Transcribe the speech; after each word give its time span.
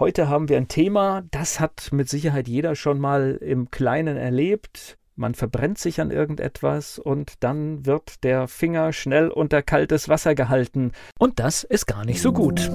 Heute 0.00 0.28
haben 0.30 0.48
wir 0.48 0.56
ein 0.56 0.66
Thema, 0.66 1.24
das 1.30 1.60
hat 1.60 1.90
mit 1.92 2.08
Sicherheit 2.08 2.48
jeder 2.48 2.74
schon 2.74 2.98
mal 2.98 3.38
im 3.42 3.70
Kleinen 3.70 4.16
erlebt. 4.16 4.96
Man 5.14 5.34
verbrennt 5.34 5.76
sich 5.76 6.00
an 6.00 6.10
irgendetwas 6.10 6.98
und 6.98 7.34
dann 7.40 7.84
wird 7.84 8.24
der 8.24 8.48
Finger 8.48 8.94
schnell 8.94 9.28
unter 9.28 9.60
kaltes 9.60 10.08
Wasser 10.08 10.34
gehalten. 10.34 10.92
Und 11.18 11.38
das 11.38 11.64
ist 11.64 11.84
gar 11.84 12.06
nicht 12.06 12.22
so 12.22 12.32
gut. 12.32 12.70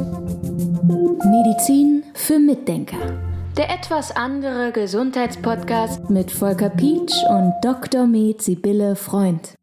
Medizin 1.26 2.04
für 2.14 2.38
Mitdenker. 2.38 3.18
Der 3.58 3.72
etwas 3.72 4.16
andere 4.16 4.72
Gesundheitspodcast 4.72 6.12
mit 6.12 6.30
Volker 6.30 6.70
Pietsch 6.70 7.16
und 7.28 7.56
Dr. 7.64 8.06
Med 8.06 8.40
Sibylle 8.44 8.96
Freund 8.96 9.56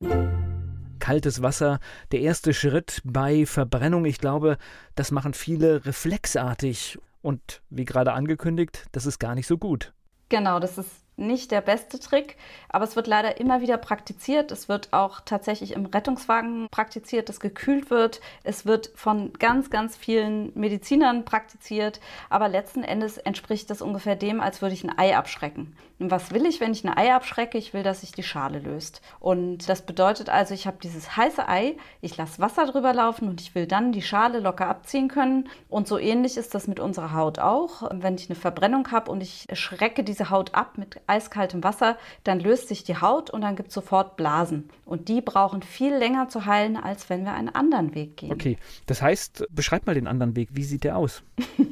kaltes 0.98 1.42
Wasser 1.42 1.80
der 2.12 2.20
erste 2.20 2.54
Schritt 2.54 3.02
bei 3.04 3.44
Verbrennung. 3.44 4.04
Ich 4.04 4.18
glaube, 4.18 4.56
das 4.94 5.10
machen 5.10 5.34
viele 5.34 5.84
reflexartig. 5.84 6.96
Und 7.22 7.62
wie 7.70 7.84
gerade 7.84 8.12
angekündigt, 8.12 8.86
das 8.92 9.06
ist 9.06 9.18
gar 9.18 9.34
nicht 9.34 9.46
so 9.46 9.56
gut. 9.56 9.94
Genau, 10.28 10.58
das 10.58 10.78
ist 10.78 11.01
nicht 11.16 11.50
der 11.50 11.60
beste 11.60 11.98
Trick, 11.98 12.36
aber 12.68 12.84
es 12.84 12.96
wird 12.96 13.06
leider 13.06 13.38
immer 13.38 13.60
wieder 13.60 13.76
praktiziert. 13.76 14.50
Es 14.50 14.68
wird 14.68 14.92
auch 14.92 15.20
tatsächlich 15.20 15.72
im 15.72 15.86
Rettungswagen 15.86 16.68
praktiziert, 16.70 17.28
dass 17.28 17.40
gekühlt 17.40 17.90
wird. 17.90 18.20
Es 18.44 18.66
wird 18.66 18.90
von 18.94 19.32
ganz, 19.34 19.70
ganz 19.70 19.96
vielen 19.96 20.52
Medizinern 20.54 21.24
praktiziert, 21.24 22.00
aber 22.30 22.48
letzten 22.48 22.82
Endes 22.82 23.18
entspricht 23.18 23.70
das 23.70 23.82
ungefähr 23.82 24.16
dem, 24.16 24.40
als 24.40 24.62
würde 24.62 24.74
ich 24.74 24.84
ein 24.84 24.98
Ei 24.98 25.16
abschrecken. 25.16 25.76
Und 26.02 26.10
was 26.10 26.32
will 26.32 26.46
ich, 26.46 26.60
wenn 26.60 26.72
ich 26.72 26.82
ein 26.82 26.96
Ei 26.96 27.14
abschrecke? 27.14 27.56
Ich 27.58 27.74
will, 27.74 27.84
dass 27.84 28.00
sich 28.00 28.10
die 28.10 28.24
Schale 28.24 28.58
löst. 28.58 29.02
Und 29.20 29.68
das 29.68 29.82
bedeutet 29.82 30.30
also, 30.30 30.52
ich 30.52 30.66
habe 30.66 30.78
dieses 30.82 31.16
heiße 31.16 31.48
Ei, 31.48 31.76
ich 32.00 32.16
lasse 32.16 32.40
Wasser 32.40 32.66
drüber 32.66 32.92
laufen 32.92 33.28
und 33.28 33.40
ich 33.40 33.54
will 33.54 33.68
dann 33.68 33.92
die 33.92 34.02
Schale 34.02 34.40
locker 34.40 34.66
abziehen 34.66 35.06
können. 35.06 35.48
Und 35.68 35.86
so 35.86 35.98
ähnlich 35.98 36.36
ist 36.36 36.56
das 36.56 36.66
mit 36.66 36.80
unserer 36.80 37.12
Haut 37.12 37.38
auch. 37.38 37.88
Wenn 37.92 38.16
ich 38.16 38.28
eine 38.28 38.34
Verbrennung 38.34 38.90
habe 38.90 39.12
und 39.12 39.22
ich 39.22 39.46
schrecke 39.52 40.02
diese 40.02 40.30
Haut 40.30 40.56
ab 40.56 40.76
mit 40.76 41.01
eiskaltem 41.06 41.64
Wasser, 41.64 41.96
dann 42.24 42.40
löst 42.40 42.68
sich 42.68 42.84
die 42.84 42.96
Haut 42.96 43.30
und 43.30 43.42
dann 43.42 43.56
gibt 43.56 43.68
es 43.68 43.74
sofort 43.74 44.16
Blasen. 44.16 44.68
Und 44.84 45.08
die 45.08 45.20
brauchen 45.20 45.62
viel 45.62 45.94
länger 45.94 46.28
zu 46.28 46.46
heilen, 46.46 46.76
als 46.76 47.10
wenn 47.10 47.24
wir 47.24 47.32
einen 47.32 47.48
anderen 47.48 47.94
Weg 47.94 48.16
gehen. 48.16 48.32
Okay, 48.32 48.56
das 48.86 49.02
heißt, 49.02 49.46
beschreib 49.50 49.86
mal 49.86 49.94
den 49.94 50.06
anderen 50.06 50.36
Weg. 50.36 50.50
Wie 50.52 50.64
sieht 50.64 50.84
der 50.84 50.96
aus? 50.96 51.22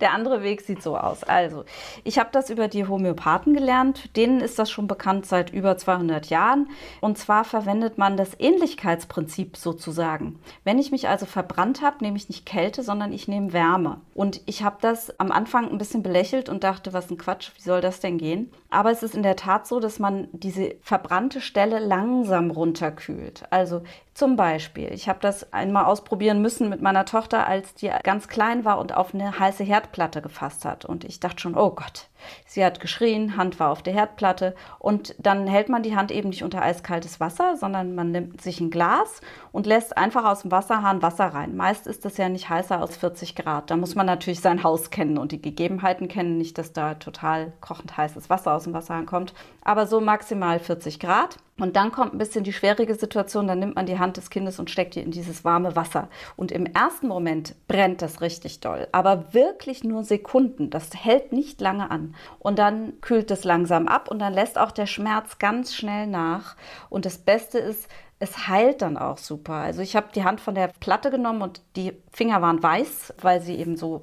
Der 0.00 0.12
andere 0.12 0.42
Weg 0.42 0.62
sieht 0.62 0.82
so 0.82 0.96
aus. 0.96 1.24
Also, 1.24 1.64
ich 2.04 2.18
habe 2.18 2.30
das 2.32 2.50
über 2.50 2.68
die 2.68 2.86
Homöopathen 2.86 3.54
gelernt. 3.54 4.16
Denen 4.16 4.40
ist 4.40 4.58
das 4.58 4.70
schon 4.70 4.86
bekannt 4.86 5.26
seit 5.26 5.50
über 5.50 5.76
200 5.76 6.26
Jahren. 6.26 6.68
Und 7.00 7.18
zwar 7.18 7.44
verwendet 7.44 7.98
man 7.98 8.16
das 8.16 8.38
Ähnlichkeitsprinzip 8.38 9.56
sozusagen. 9.56 10.38
Wenn 10.64 10.78
ich 10.78 10.90
mich 10.90 11.08
also 11.08 11.26
verbrannt 11.26 11.82
habe, 11.82 11.96
nehme 12.00 12.16
ich 12.16 12.28
nicht 12.28 12.46
Kälte, 12.46 12.82
sondern 12.82 13.12
ich 13.12 13.28
nehme 13.28 13.52
Wärme. 13.52 14.00
Und 14.14 14.40
ich 14.46 14.62
habe 14.62 14.76
das 14.80 15.18
am 15.20 15.32
Anfang 15.32 15.70
ein 15.70 15.78
bisschen 15.78 16.02
belächelt 16.02 16.48
und 16.48 16.64
dachte, 16.64 16.92
was 16.92 17.10
ein 17.10 17.18
Quatsch, 17.18 17.50
wie 17.56 17.62
soll 17.62 17.80
das 17.80 18.00
denn 18.00 18.18
gehen? 18.18 18.50
Aber 18.70 18.90
es 18.90 19.02
ist 19.02 19.14
in 19.14 19.22
der 19.22 19.36
Tat 19.36 19.66
so, 19.66 19.80
dass 19.80 19.98
man 19.98 20.28
diese 20.32 20.76
verbrannte 20.82 21.40
Stelle 21.40 21.78
langsam 21.80 22.50
runterkühlt. 22.50 23.42
Also 23.50 23.82
zum 24.14 24.36
Beispiel, 24.36 24.92
ich 24.92 25.08
habe 25.08 25.18
das 25.20 25.52
einmal 25.52 25.86
ausprobieren 25.86 26.42
müssen 26.42 26.68
mit 26.68 26.82
meiner 26.82 27.04
Tochter, 27.04 27.46
als 27.46 27.74
die 27.74 27.90
ganz 28.02 28.28
klein 28.28 28.64
war 28.64 28.78
und 28.78 28.94
auf 28.94 29.14
eine 29.14 29.38
heiße 29.38 29.64
Herdplatte 29.90 30.22
gefasst 30.22 30.64
hat. 30.64 30.84
Und 30.84 31.04
ich 31.04 31.20
dachte 31.20 31.40
schon, 31.40 31.56
oh 31.56 31.70
Gott, 31.70 32.08
Sie 32.46 32.64
hat 32.64 32.80
geschrien, 32.80 33.36
Hand 33.36 33.60
war 33.60 33.70
auf 33.70 33.82
der 33.82 33.92
Herdplatte 33.92 34.54
und 34.78 35.14
dann 35.18 35.46
hält 35.46 35.68
man 35.68 35.82
die 35.82 35.96
Hand 35.96 36.10
eben 36.10 36.30
nicht 36.30 36.44
unter 36.44 36.62
eiskaltes 36.62 37.20
Wasser, 37.20 37.56
sondern 37.56 37.94
man 37.94 38.10
nimmt 38.10 38.40
sich 38.40 38.60
ein 38.60 38.70
Glas 38.70 39.20
und 39.52 39.66
lässt 39.66 39.96
einfach 39.96 40.24
aus 40.24 40.42
dem 40.42 40.50
Wasserhahn 40.50 41.02
Wasser 41.02 41.26
rein. 41.26 41.56
Meist 41.56 41.86
ist 41.86 42.04
das 42.04 42.16
ja 42.16 42.28
nicht 42.28 42.48
heißer 42.48 42.80
als 42.80 42.96
40 42.96 43.34
Grad. 43.34 43.70
Da 43.70 43.76
muss 43.76 43.94
man 43.94 44.06
natürlich 44.06 44.40
sein 44.40 44.62
Haus 44.62 44.90
kennen 44.90 45.18
und 45.18 45.32
die 45.32 45.42
Gegebenheiten 45.42 46.08
kennen, 46.08 46.38
nicht, 46.38 46.58
dass 46.58 46.72
da 46.72 46.94
total 46.94 47.52
kochend 47.60 47.96
heißes 47.96 48.30
Wasser 48.30 48.54
aus 48.54 48.64
dem 48.64 48.72
Wasserhahn 48.72 49.06
kommt, 49.06 49.34
aber 49.62 49.86
so 49.86 50.00
maximal 50.00 50.58
40 50.58 51.00
Grad. 51.00 51.38
Und 51.60 51.76
dann 51.76 51.92
kommt 51.92 52.14
ein 52.14 52.18
bisschen 52.18 52.42
die 52.42 52.54
schwierige 52.54 52.94
Situation, 52.94 53.46
dann 53.46 53.58
nimmt 53.58 53.76
man 53.76 53.84
die 53.84 53.98
Hand 53.98 54.16
des 54.16 54.30
Kindes 54.30 54.58
und 54.58 54.70
steckt 54.70 54.94
die 54.94 55.00
in 55.00 55.10
dieses 55.10 55.44
warme 55.44 55.76
Wasser. 55.76 56.08
Und 56.36 56.52
im 56.52 56.64
ersten 56.64 57.06
Moment 57.06 57.54
brennt 57.68 58.00
das 58.00 58.22
richtig 58.22 58.60
doll, 58.60 58.88
aber 58.92 59.34
wirklich 59.34 59.84
nur 59.84 60.02
Sekunden. 60.02 60.70
Das 60.70 60.90
hält 60.94 61.32
nicht 61.32 61.60
lange 61.60 61.90
an. 61.90 62.09
Und 62.38 62.58
dann 62.58 63.00
kühlt 63.00 63.30
es 63.30 63.44
langsam 63.44 63.88
ab 63.88 64.10
und 64.10 64.18
dann 64.18 64.32
lässt 64.32 64.58
auch 64.58 64.70
der 64.70 64.86
Schmerz 64.86 65.38
ganz 65.38 65.74
schnell 65.74 66.06
nach. 66.06 66.56
Und 66.88 67.04
das 67.06 67.18
Beste 67.18 67.58
ist, 67.58 67.88
es 68.18 68.48
heilt 68.48 68.82
dann 68.82 68.96
auch 68.96 69.18
super. 69.18 69.54
Also 69.54 69.80
ich 69.80 69.96
habe 69.96 70.08
die 70.14 70.24
Hand 70.24 70.40
von 70.40 70.54
der 70.54 70.68
Platte 70.68 71.10
genommen 71.10 71.42
und 71.42 71.62
die 71.76 71.94
Finger 72.12 72.42
waren 72.42 72.62
weiß, 72.62 73.14
weil 73.20 73.40
sie 73.40 73.56
eben 73.56 73.76
so 73.76 74.02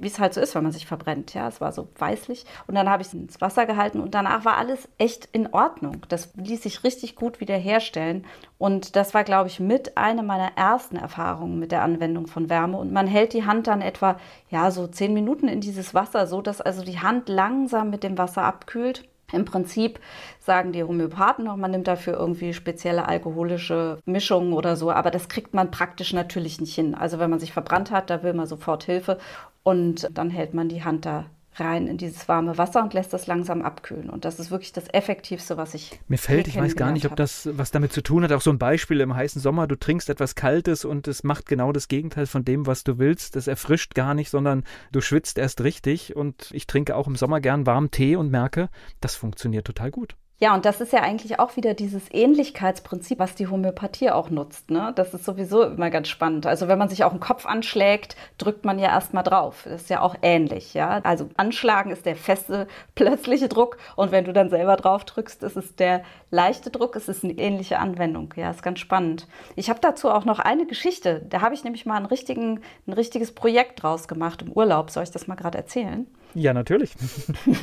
wie 0.00 0.06
es 0.06 0.18
halt 0.18 0.34
so 0.34 0.40
ist, 0.40 0.54
wenn 0.54 0.62
man 0.62 0.72
sich 0.72 0.86
verbrennt. 0.86 1.34
Ja, 1.34 1.48
es 1.48 1.60
war 1.60 1.72
so 1.72 1.88
weißlich. 1.98 2.44
Und 2.66 2.74
dann 2.74 2.88
habe 2.88 3.02
ich 3.02 3.08
es 3.08 3.14
ins 3.14 3.40
Wasser 3.40 3.66
gehalten 3.66 4.00
und 4.00 4.14
danach 4.14 4.44
war 4.44 4.56
alles 4.56 4.88
echt 4.98 5.28
in 5.32 5.52
Ordnung. 5.52 6.02
Das 6.08 6.30
ließ 6.36 6.62
sich 6.62 6.84
richtig 6.84 7.16
gut 7.16 7.40
wiederherstellen. 7.40 8.24
Und 8.58 8.96
das 8.96 9.14
war, 9.14 9.24
glaube 9.24 9.48
ich, 9.48 9.60
mit 9.60 9.96
einer 9.96 10.22
meiner 10.22 10.56
ersten 10.56 10.96
Erfahrungen 10.96 11.58
mit 11.58 11.72
der 11.72 11.82
Anwendung 11.82 12.26
von 12.26 12.48
Wärme. 12.48 12.78
Und 12.78 12.92
man 12.92 13.06
hält 13.06 13.32
die 13.32 13.44
Hand 13.44 13.66
dann 13.66 13.82
etwa, 13.82 14.18
ja, 14.50 14.70
so 14.70 14.86
zehn 14.86 15.12
Minuten 15.14 15.48
in 15.48 15.60
dieses 15.60 15.94
Wasser, 15.94 16.26
so 16.26 16.42
dass 16.42 16.60
also 16.60 16.82
die 16.84 17.00
Hand 17.00 17.28
langsam 17.28 17.90
mit 17.90 18.02
dem 18.02 18.18
Wasser 18.18 18.44
abkühlt. 18.44 19.04
Im 19.32 19.44
Prinzip 19.44 19.98
sagen 20.38 20.72
die 20.72 20.84
Homöopathen 20.84 21.44
noch, 21.44 21.56
man 21.56 21.70
nimmt 21.70 21.88
dafür 21.88 22.14
irgendwie 22.14 22.54
spezielle 22.54 23.08
alkoholische 23.08 23.98
Mischungen 24.04 24.52
oder 24.52 24.76
so, 24.76 24.90
aber 24.90 25.10
das 25.10 25.28
kriegt 25.28 25.54
man 25.54 25.70
praktisch 25.70 26.12
natürlich 26.12 26.60
nicht 26.60 26.74
hin. 26.74 26.94
Also 26.94 27.18
wenn 27.18 27.30
man 27.30 27.40
sich 27.40 27.52
verbrannt 27.52 27.90
hat, 27.90 28.10
da 28.10 28.22
will 28.22 28.34
man 28.34 28.46
sofort 28.46 28.84
Hilfe 28.84 29.18
und 29.62 30.08
dann 30.12 30.30
hält 30.30 30.54
man 30.54 30.68
die 30.68 30.84
Hand 30.84 31.06
da 31.06 31.24
rein 31.56 31.86
in 31.86 31.98
dieses 31.98 32.28
warme 32.28 32.58
Wasser 32.58 32.82
und 32.82 32.94
lässt 32.94 33.12
das 33.12 33.26
langsam 33.26 33.62
abkühlen. 33.62 34.10
Und 34.10 34.24
das 34.24 34.38
ist 34.38 34.50
wirklich 34.50 34.72
das 34.72 34.88
Effektivste, 34.92 35.56
was 35.56 35.74
ich. 35.74 35.98
Mir 36.08 36.18
fällt, 36.18 36.48
ich 36.48 36.56
weiß 36.56 36.76
gar 36.76 36.92
nicht, 36.92 37.06
ob 37.06 37.16
das 37.16 37.48
was 37.52 37.70
damit 37.70 37.92
zu 37.92 38.02
tun 38.02 38.24
hat. 38.24 38.32
Auch 38.32 38.40
so 38.40 38.50
ein 38.50 38.58
Beispiel 38.58 39.00
im 39.00 39.14
heißen 39.14 39.40
Sommer, 39.40 39.66
du 39.66 39.76
trinkst 39.76 40.08
etwas 40.08 40.34
Kaltes 40.34 40.84
und 40.84 41.08
es 41.08 41.24
macht 41.24 41.46
genau 41.46 41.72
das 41.72 41.88
Gegenteil 41.88 42.26
von 42.26 42.44
dem, 42.44 42.66
was 42.66 42.84
du 42.84 42.98
willst. 42.98 43.36
Das 43.36 43.46
erfrischt 43.46 43.94
gar 43.94 44.14
nicht, 44.14 44.30
sondern 44.30 44.64
du 44.92 45.00
schwitzt 45.00 45.38
erst 45.38 45.62
richtig. 45.62 46.16
Und 46.16 46.50
ich 46.52 46.66
trinke 46.66 46.96
auch 46.96 47.06
im 47.06 47.16
Sommer 47.16 47.40
gern 47.40 47.66
warmen 47.66 47.90
Tee 47.90 48.16
und 48.16 48.30
merke, 48.30 48.68
das 49.00 49.16
funktioniert 49.16 49.66
total 49.66 49.90
gut. 49.90 50.16
Ja, 50.42 50.56
und 50.56 50.64
das 50.64 50.80
ist 50.80 50.92
ja 50.92 51.02
eigentlich 51.02 51.38
auch 51.38 51.54
wieder 51.54 51.72
dieses 51.72 52.12
Ähnlichkeitsprinzip, 52.12 53.20
was 53.20 53.36
die 53.36 53.46
Homöopathie 53.46 54.10
auch 54.10 54.28
nutzt. 54.28 54.72
Ne? 54.72 54.92
Das 54.96 55.14
ist 55.14 55.24
sowieso 55.24 55.62
immer 55.62 55.88
ganz 55.88 56.08
spannend. 56.08 56.46
Also 56.46 56.66
wenn 56.66 56.80
man 56.80 56.88
sich 56.88 57.04
auch 57.04 57.12
einen 57.12 57.20
Kopf 57.20 57.46
anschlägt, 57.46 58.16
drückt 58.38 58.64
man 58.64 58.80
ja 58.80 58.88
erstmal 58.88 59.22
drauf. 59.22 59.60
Das 59.62 59.82
ist 59.82 59.90
ja 59.90 60.00
auch 60.00 60.16
ähnlich. 60.20 60.74
Ja? 60.74 60.98
Also 61.04 61.28
anschlagen 61.36 61.92
ist 61.92 62.06
der 62.06 62.16
feste, 62.16 62.66
plötzliche 62.96 63.46
Druck 63.46 63.76
und 63.94 64.10
wenn 64.10 64.24
du 64.24 64.32
dann 64.32 64.50
selber 64.50 64.74
drauf 64.74 65.04
drückst, 65.04 65.44
ist 65.44 65.56
es 65.56 65.76
der 65.76 66.02
leichte 66.32 66.70
Druck. 66.70 66.96
Es 66.96 67.06
ist 67.06 67.22
eine 67.22 67.34
ähnliche 67.34 67.78
Anwendung. 67.78 68.34
Ja, 68.34 68.50
ist 68.50 68.64
ganz 68.64 68.80
spannend. 68.80 69.28
Ich 69.54 69.70
habe 69.70 69.78
dazu 69.80 70.10
auch 70.10 70.24
noch 70.24 70.40
eine 70.40 70.66
Geschichte. 70.66 71.24
Da 71.30 71.40
habe 71.40 71.54
ich 71.54 71.62
nämlich 71.62 71.86
mal 71.86 72.04
ein 72.04 72.06
richtiges 72.96 73.32
Projekt 73.32 73.84
draus 73.84 74.08
gemacht 74.08 74.42
im 74.42 74.50
Urlaub. 74.50 74.90
Soll 74.90 75.04
ich 75.04 75.12
das 75.12 75.28
mal 75.28 75.36
gerade 75.36 75.58
erzählen? 75.58 76.08
Ja, 76.34 76.54
natürlich. 76.54 76.92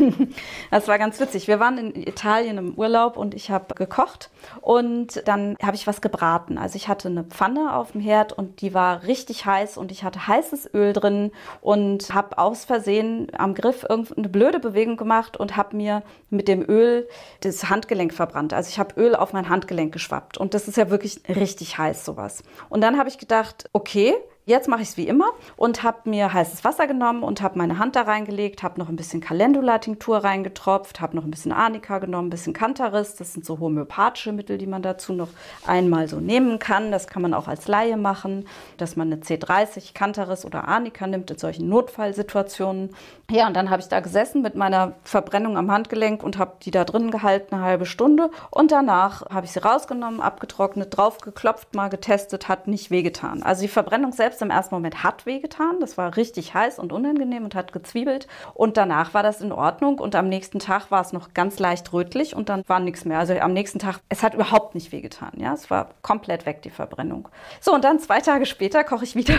das 0.71 0.87
war 0.87 0.99
ganz 0.99 1.19
witzig. 1.19 1.47
Wir 1.47 1.59
waren 1.59 1.77
in 1.77 1.95
Italien 1.95 2.57
im 2.57 2.73
Urlaub 2.75 3.17
und 3.17 3.33
ich 3.33 3.49
habe 3.49 3.73
gekocht 3.73 4.29
und 4.61 5.23
dann 5.27 5.55
habe 5.61 5.75
ich 5.75 5.87
was 5.87 6.01
gebraten. 6.01 6.57
Also 6.57 6.75
ich 6.75 6.87
hatte 6.87 7.07
eine 7.07 7.23
Pfanne 7.23 7.75
auf 7.75 7.93
dem 7.93 8.01
Herd 8.01 8.33
und 8.33 8.61
die 8.61 8.73
war 8.73 9.03
richtig 9.03 9.45
heiß 9.45 9.77
und 9.77 9.91
ich 9.91 10.03
hatte 10.03 10.27
heißes 10.27 10.71
Öl 10.73 10.93
drin 10.93 11.31
und 11.61 12.13
habe 12.13 12.37
aus 12.37 12.65
Versehen 12.65 13.27
am 13.37 13.55
Griff 13.55 13.85
irgendeine 13.87 14.29
blöde 14.29 14.59
Bewegung 14.59 14.97
gemacht 14.97 15.37
und 15.37 15.57
habe 15.57 15.75
mir 15.75 16.03
mit 16.29 16.47
dem 16.47 16.61
Öl 16.67 17.07
das 17.41 17.69
Handgelenk 17.69 18.13
verbrannt. 18.13 18.53
Also 18.53 18.69
ich 18.69 18.79
habe 18.79 18.99
Öl 18.99 19.15
auf 19.15 19.33
mein 19.33 19.49
Handgelenk 19.49 19.91
geschwappt 19.91 20.37
und 20.37 20.53
das 20.53 20.67
ist 20.67 20.77
ja 20.77 20.89
wirklich 20.89 21.21
richtig 21.27 21.77
heiß 21.77 22.05
sowas. 22.05 22.43
Und 22.69 22.81
dann 22.81 22.97
habe 22.97 23.09
ich 23.09 23.17
gedacht, 23.17 23.69
okay, 23.73 24.15
Jetzt 24.49 24.67
mache 24.67 24.81
ich 24.81 24.89
es 24.89 24.97
wie 24.97 25.07
immer 25.07 25.27
und 25.57 25.83
habe 25.83 26.09
mir 26.09 26.33
heißes 26.33 26.63
Wasser 26.63 26.87
genommen 26.87 27.21
und 27.21 27.43
habe 27.43 27.55
meine 27.59 27.77
Hand 27.77 27.95
da 27.95 28.01
reingelegt, 28.01 28.63
habe 28.63 28.79
noch 28.79 28.89
ein 28.89 28.95
bisschen 28.95 29.21
Calendula-Tinktur 29.21 30.23
reingetropft, 30.23 31.01
habe 31.01 31.15
noch 31.15 31.23
ein 31.23 31.29
bisschen 31.29 31.51
Arnika 31.51 31.99
genommen, 31.99 32.29
ein 32.29 32.31
bisschen 32.31 32.53
Cantaris. 32.53 33.13
Das 33.13 33.33
sind 33.33 33.45
so 33.45 33.59
homöopathische 33.59 34.31
Mittel, 34.31 34.57
die 34.57 34.65
man 34.65 34.81
dazu 34.81 35.13
noch 35.13 35.27
einmal 35.67 36.07
so 36.07 36.19
nehmen 36.19 36.57
kann. 36.57 36.91
Das 36.91 37.05
kann 37.05 37.21
man 37.21 37.35
auch 37.35 37.47
als 37.47 37.67
Laie 37.67 37.95
machen, 37.95 38.47
dass 38.77 38.95
man 38.95 39.13
eine 39.13 39.21
C30 39.21 39.93
Cantaris 39.93 40.45
oder 40.45 40.67
Arnika 40.67 41.05
nimmt 41.05 41.29
in 41.29 41.37
solchen 41.37 41.69
Notfallsituationen. 41.69 42.95
Ja, 43.29 43.45
und 43.45 43.53
dann 43.53 43.69
habe 43.69 43.83
ich 43.83 43.87
da 43.87 43.99
gesessen 43.99 44.41
mit 44.41 44.55
meiner 44.55 44.93
Verbrennung 45.03 45.57
am 45.57 45.69
Handgelenk 45.69 46.23
und 46.23 46.39
habe 46.39 46.53
die 46.63 46.71
da 46.71 46.85
drin 46.85 47.11
gehalten 47.11 47.53
eine 47.53 47.63
halbe 47.63 47.85
Stunde. 47.85 48.31
Und 48.49 48.71
danach 48.71 49.29
habe 49.29 49.45
ich 49.45 49.51
sie 49.51 49.59
rausgenommen, 49.59 50.21
abgetrocknet, 50.21 50.97
draufgeklopft, 50.97 51.75
mal 51.75 51.89
getestet, 51.89 52.47
hat 52.47 52.67
nicht 52.67 52.89
wehgetan. 52.89 53.43
Also 53.43 53.61
die 53.61 53.67
Verbrennung 53.67 54.11
selbst 54.11 54.38
selbst 54.39 54.41
im 54.41 54.49
ersten 54.49 54.75
Moment 54.75 55.03
hat 55.03 55.25
wehgetan. 55.25 55.79
Das 55.79 55.97
war 55.97 56.15
richtig 56.15 56.53
heiß 56.53 56.79
und 56.79 56.91
unangenehm 56.93 57.43
und 57.43 57.55
hat 57.55 57.73
gezwiebelt. 57.73 58.27
Und 58.53 58.77
danach 58.77 59.13
war 59.13 59.23
das 59.23 59.41
in 59.41 59.51
Ordnung. 59.51 59.99
Und 59.99 60.15
am 60.15 60.29
nächsten 60.29 60.59
Tag 60.59 60.91
war 60.91 61.01
es 61.01 61.13
noch 61.13 61.33
ganz 61.33 61.59
leicht 61.59 61.91
rötlich 61.93 62.35
und 62.35 62.49
dann 62.49 62.63
war 62.67 62.79
nichts 62.79 63.05
mehr. 63.05 63.19
Also 63.19 63.37
am 63.37 63.53
nächsten 63.53 63.79
Tag, 63.79 63.99
es 64.09 64.23
hat 64.23 64.33
überhaupt 64.33 64.75
nicht 64.75 64.91
wehgetan. 64.91 65.31
Ja, 65.37 65.53
es 65.53 65.69
war 65.69 65.89
komplett 66.01 66.45
weg, 66.45 66.61
die 66.61 66.69
Verbrennung. 66.69 67.27
So, 67.59 67.73
und 67.73 67.83
dann 67.83 67.99
zwei 67.99 68.21
Tage 68.21 68.45
später 68.45 68.83
koche 68.83 69.03
ich 69.03 69.15
wieder 69.15 69.35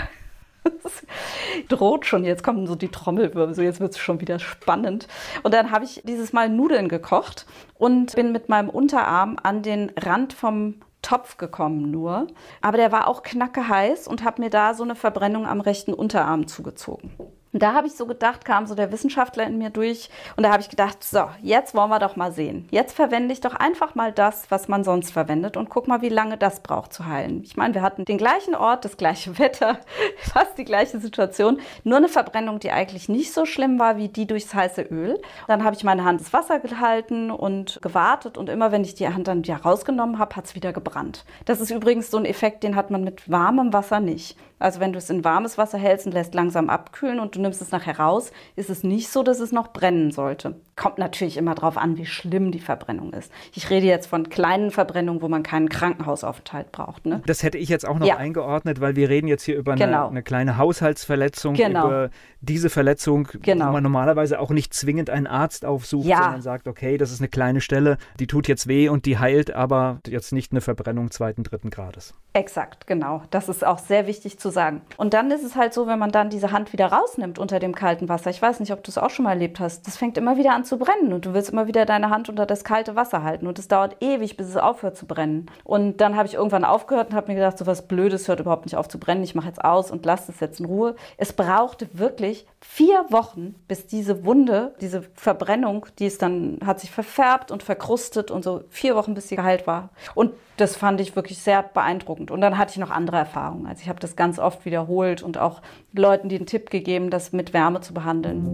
droht 1.69 2.05
schon, 2.05 2.23
jetzt 2.27 2.45
kommen 2.45 2.67
so 2.67 2.75
die 2.75 2.89
Trommelwirbel, 2.89 3.55
so 3.55 3.63
jetzt 3.63 3.81
wird 3.81 3.93
es 3.93 3.99
schon 3.99 4.21
wieder 4.21 4.39
spannend. 4.39 5.09
Und 5.43 5.55
dann 5.55 5.71
habe 5.71 5.87
ich 5.87 6.03
dieses 6.05 6.35
Mal 6.35 6.51
Nudeln 6.51 6.89
gekocht 6.89 7.47
und 7.79 8.15
bin 8.15 8.31
mit 8.31 8.51
meinem 8.51 8.69
Unterarm 8.69 9.39
an 9.43 9.63
den 9.63 9.91
Rand 9.99 10.35
vom 10.35 10.75
Topf 11.03 11.37
gekommen 11.37 11.91
nur. 11.91 12.27
Aber 12.61 12.77
der 12.77 12.93
war 12.93 13.07
auch 13.09 13.23
knacke 13.23 13.69
heiß 13.69 14.09
und 14.09 14.25
habe 14.25 14.43
mir 14.43 14.51
da 14.51 14.75
so 14.75 14.83
eine 14.83 14.95
Verbrennung 14.95 15.47
am 15.47 15.61
rechten 15.61 15.95
Unterarm 15.95 16.47
zugezogen. 16.47 17.11
Und 17.53 17.63
da 17.63 17.73
habe 17.73 17.89
ich 17.89 17.95
so 17.95 18.07
gedacht, 18.07 18.45
kam 18.45 18.67
so 18.67 18.75
der 18.77 18.93
Wissenschaftler 18.93 19.45
in 19.45 19.59
mir 19.59 19.71
durch 19.71 20.09
und 20.37 20.45
da 20.45 20.53
habe 20.53 20.63
ich 20.63 20.69
gedacht, 20.69 21.03
so, 21.03 21.29
jetzt 21.43 21.75
wollen 21.75 21.91
wir 21.91 21.99
doch 21.99 22.15
mal 22.15 22.33
sehen. 22.33 22.69
Jetzt 22.71 22.95
verwende 22.95 23.33
ich 23.33 23.41
doch 23.41 23.55
einfach 23.55 23.97
mal 23.97 24.13
das, 24.13 24.51
was 24.51 24.69
man 24.69 24.85
sonst 24.85 25.11
verwendet 25.11 25.57
und 25.57 25.69
guck 25.69 25.89
mal, 25.89 26.01
wie 26.01 26.09
lange 26.09 26.39
das 26.39 26.61
braucht 26.61 26.93
zu 26.93 27.07
heilen. 27.07 27.43
Ich 27.43 27.57
meine, 27.57 27.75
wir 27.75 27.83
hatten 27.83 28.05
den 28.05 28.19
gleichen 28.19 28.55
Ort, 28.55 28.85
das 28.85 28.97
gleiche 28.97 29.39
Wetter, 29.39 29.79
fast 30.19 30.59
die 30.59 30.65
gleiche 30.65 31.01
Situation, 31.01 31.61
nur 31.83 31.97
eine 31.97 32.09
Verbrennung, 32.09 32.61
die 32.61 32.71
eigentlich 32.71 33.09
nicht 33.09 33.33
so 33.33 33.45
schlimm 33.47 33.79
war 33.79 33.97
wie 33.97 34.09
die 34.09 34.27
durchs 34.27 34.55
heiße 34.55 34.83
Öl. 34.83 35.21
Dann 35.49 35.65
habe 35.65 35.75
ich 35.75 35.83
meine 35.83 36.05
Hand 36.05 36.21
ins 36.21 36.33
Wasser 36.33 36.61
gehalten 36.61 37.33
und 37.33 37.81
gewartet 37.83 38.39
und 38.39 38.49
immer 38.49 38.71
wenn 38.71 38.85
ich 38.85 38.95
die 38.95 39.09
Hand 39.09 39.27
dann 39.27 39.45
wieder 39.45 39.57
rausgenommen 39.57 40.19
habe, 40.19 40.37
hat 40.37 40.45
es 40.45 40.55
wieder 40.55 40.73
gebrannt. 40.73 41.25
Das 41.47 41.61
ist 41.61 41.71
übrigens 41.71 42.11
so 42.11 42.19
ein 42.19 42.25
Effekt, 42.25 42.63
den 42.63 42.77
hat 42.77 42.91
man 42.91 43.03
mit 43.03 43.29
warmem 43.29 43.73
Wasser 43.73 43.99
nicht. 43.99 44.37
Also 44.61 44.79
wenn 44.79 44.93
du 44.93 44.99
es 44.99 45.11
in 45.11 45.25
warmes 45.25 45.59
Wasser 45.59 45.79
hältst 45.79 46.07
und 46.07 46.13
lässt 46.13 46.35
langsam 46.35 46.71
abkühlen 46.71 47.19
und 47.19 47.35
du 47.35 47.41
nimmst 47.41 47.63
es 47.63 47.73
nachher 47.73 47.99
raus, 47.99 48.31
ist 48.55 48.71
es 48.71 48.85
nicht 48.85 49.09
so, 49.09 49.25
dass 49.25 49.41
es 49.41 49.51
noch 49.51 49.73
brennen 49.73 50.13
sollte. 50.13 50.55
Kommt 50.81 50.97
natürlich 50.97 51.37
immer 51.37 51.55
darauf 51.55 51.77
an, 51.77 51.99
wie 51.99 52.07
schlimm 52.07 52.53
die 52.53 52.59
Verbrennung 52.59 53.13
ist. 53.13 53.31
Ich 53.53 53.69
rede 53.69 53.85
jetzt 53.85 54.07
von 54.07 54.31
kleinen 54.31 54.71
Verbrennungen, 54.71 55.21
wo 55.21 55.29
man 55.29 55.43
keinen 55.43 55.69
Krankenhausaufenthalt 55.69 56.73
braucht. 56.73 57.05
Ne? 57.05 57.21
Das 57.27 57.43
hätte 57.43 57.59
ich 57.59 57.69
jetzt 57.69 57.87
auch 57.87 57.99
noch 57.99 58.07
ja. 58.07 58.17
eingeordnet, 58.17 58.81
weil 58.81 58.97
wir 58.97 59.11
reden 59.11 59.29
jetzt 59.29 59.43
hier 59.43 59.59
über 59.59 59.75
genau. 59.75 60.05
eine, 60.05 60.09
eine, 60.09 60.23
kleine 60.23 60.57
Haushaltsverletzung, 60.57 61.53
genau. 61.53 61.87
über 61.87 62.11
diese 62.41 62.71
Verletzung, 62.71 63.29
genau. 63.43 63.67
wo 63.67 63.73
man 63.73 63.83
normalerweise 63.83 64.41
auch 64.41 64.49
nicht 64.49 64.73
zwingend 64.73 65.11
einen 65.11 65.27
Arzt 65.27 65.67
aufsucht, 65.67 66.07
ja. 66.07 66.23
sondern 66.23 66.41
sagt, 66.41 66.67
okay, 66.67 66.97
das 66.97 67.13
ist 67.13 67.21
eine 67.21 67.29
kleine 67.29 67.61
Stelle, 67.61 67.99
die 68.19 68.27
tut 68.27 68.49
jetzt 68.49 68.67
weh 68.67 68.89
und 68.89 69.05
die 69.05 69.19
heilt, 69.19 69.53
aber 69.53 69.99
jetzt 70.07 70.33
nicht 70.33 70.51
eine 70.51 70.63
Verbrennung 70.63 71.11
zweiten, 71.11 71.43
dritten 71.43 71.69
Grades. 71.69 72.15
Exakt, 72.33 72.87
genau. 72.87 73.23
Das 73.31 73.49
ist 73.49 73.67
auch 73.67 73.81
sehr 73.81 74.07
wichtig 74.07 74.39
zu 74.39 74.51
sagen. 74.51 74.83
Und 74.97 75.15
dann 75.15 75.31
ist 75.33 75.45
es 75.45 75.57
halt 75.57 75.75
so, 75.75 75.89
wenn 75.89 75.99
man 75.99 76.13
dann 76.13 76.31
diese 76.31 76.53
Hand 76.53 76.73
wieder 76.73 76.87
rausnimmt 76.87 77.39
unter 77.39 77.59
dem 77.59 77.75
kalten 77.75 78.09
Wasser, 78.09 78.31
ich 78.31 78.41
weiß 78.41 78.61
nicht, 78.61 78.73
ob 78.73 78.85
du 78.85 78.91
es 78.91 78.99
auch 78.99 79.11
schon 79.11 79.25
mal 79.25 79.33
erlebt 79.33 79.59
hast, 79.59 79.87
das 79.87 79.97
fängt 79.97 80.17
immer 80.17 80.39
wieder 80.39 80.55
an 80.55 80.65
zu 80.65 80.70
brennen 80.79 81.13
und 81.13 81.27
du 81.27 81.35
willst 81.35 81.51
immer 81.51 81.67
wieder 81.67 81.87
deine 81.87 82.11
Hand 82.11 82.29
unter 82.29 82.47
das 82.47 82.65
kalte 82.65 82.97
Wasser 82.97 83.23
halten 83.23 83.47
und 83.47 83.59
es 83.59 83.69
dauert 83.69 83.97
ewig, 84.01 84.37
bis 84.37 84.49
es 84.49 84.57
aufhört 84.57 84.97
zu 84.97 85.07
brennen. 85.07 85.47
Und 85.65 86.01
dann 86.01 86.17
habe 86.17 86.29
ich 86.29 86.35
irgendwann 86.35 86.65
aufgehört 86.65 87.11
und 87.11 87.17
habe 87.17 87.29
mir 87.29 87.35
gedacht, 87.35 87.59
so 87.59 87.67
was 87.67 87.87
Blödes 87.87 88.29
hört 88.29 88.41
überhaupt 88.41 88.65
nicht 88.67 88.77
auf 88.77 88.89
zu 88.89 88.99
brennen, 88.99 89.23
ich 89.23 89.35
mache 89.35 89.49
jetzt 89.49 89.65
aus 89.65 89.91
und 89.91 90.05
lasse 90.05 90.33
es 90.33 90.41
jetzt 90.41 90.61
in 90.61 90.67
Ruhe. 90.67 90.97
Es 91.17 91.33
brauchte 91.33 91.89
wirklich 91.93 92.47
vier 92.61 93.05
Wochen, 93.11 93.55
bis 93.69 93.87
diese 93.87 94.25
Wunde, 94.25 94.75
diese 94.81 95.03
Verbrennung, 95.15 95.87
die 95.99 96.07
ist 96.07 96.23
dann, 96.23 96.59
hat 96.65 96.81
sich 96.81 96.91
verfärbt 96.91 97.51
und 97.51 97.63
verkrustet 97.63 98.31
und 98.31 98.45
so 98.45 98.65
vier 98.69 98.95
Wochen, 98.97 99.15
bis 99.15 99.29
sie 99.29 99.37
geheilt 99.37 99.67
war. 99.67 99.91
Und 100.15 100.33
das 100.61 100.77
fand 100.77 101.01
ich 101.01 101.17
wirklich 101.17 101.39
sehr 101.39 101.63
beeindruckend. 101.63 102.31
Und 102.31 102.41
dann 102.41 102.59
hatte 102.59 102.73
ich 102.73 102.79
noch 102.79 102.91
andere 102.91 103.17
Erfahrungen. 103.17 103.67
Also 103.67 103.81
ich 103.83 103.89
habe 103.89 104.01
das 104.01 104.15
ganz 104.15 104.39
oft 104.39 104.65
wiederholt 104.65 105.23
und 105.23 105.39
auch 105.39 105.63
Leuten 105.93 106.29
den 106.29 106.47
Tipp 106.47 106.71
gegeben, 106.71 107.11
das 107.11 107.33
mit 107.33 107.55
Wärme 107.55 107.81
zu 107.81 107.95
behandeln. 107.95 108.45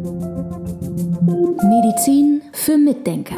Medizin 2.06 2.43
für 2.53 2.79
Mitdenker. 2.79 3.35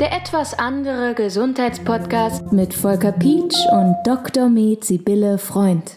Der 0.00 0.12
etwas 0.12 0.58
andere 0.58 1.14
Gesundheitspodcast 1.14 2.50
mit 2.50 2.74
Volker 2.74 3.12
Pietsch 3.12 3.56
und 3.70 3.94
Dr. 4.04 4.48
Med 4.48 4.84
Sibylle 4.84 5.38
Freund. 5.38 5.96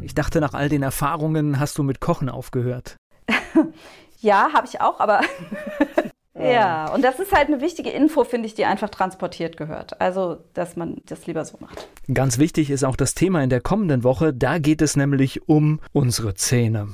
Ich 0.00 0.14
dachte, 0.14 0.40
nach 0.40 0.54
all 0.54 0.70
den 0.70 0.82
Erfahrungen 0.82 1.60
hast 1.60 1.76
du 1.76 1.82
mit 1.82 2.00
Kochen 2.00 2.30
aufgehört. 2.30 2.96
ja, 4.20 4.54
habe 4.54 4.66
ich 4.68 4.80
auch, 4.80 5.00
aber 5.00 5.20
Ja, 6.34 6.94
und 6.94 7.02
das 7.02 7.18
ist 7.18 7.32
halt 7.32 7.48
eine 7.48 7.60
wichtige 7.60 7.90
Info, 7.90 8.24
finde 8.24 8.46
ich, 8.46 8.54
die 8.54 8.64
einfach 8.64 8.88
transportiert 8.88 9.56
gehört. 9.56 10.00
Also, 10.00 10.38
dass 10.54 10.76
man 10.76 11.02
das 11.04 11.26
lieber 11.26 11.44
so 11.44 11.58
macht. 11.60 11.88
Ganz 12.14 12.38
wichtig 12.38 12.70
ist 12.70 12.84
auch 12.84 12.96
das 12.96 13.14
Thema 13.14 13.42
in 13.42 13.50
der 13.50 13.60
kommenden 13.60 14.02
Woche. 14.02 14.32
Da 14.32 14.58
geht 14.58 14.80
es 14.80 14.96
nämlich 14.96 15.46
um 15.48 15.80
unsere 15.92 16.34
Zähne. 16.34 16.88